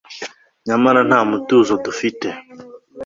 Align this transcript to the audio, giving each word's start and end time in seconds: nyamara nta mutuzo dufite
nyamara 0.67 0.99
nta 1.09 1.19
mutuzo 1.29 1.73
dufite 1.85 2.27